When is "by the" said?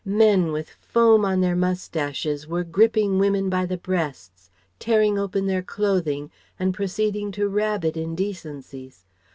3.51-3.77